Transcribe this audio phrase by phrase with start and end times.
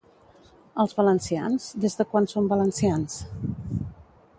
[0.83, 3.23] Els valencians, des de quan són valencians?